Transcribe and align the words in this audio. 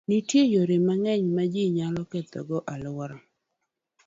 Nitie 0.09 0.43
yore 0.53 0.77
mang'eny 0.87 1.25
ma 1.35 1.43
ji 1.51 1.63
nyalo 1.77 2.01
ketho 2.11 2.39
go 2.47 2.57
alwora. 2.73 3.17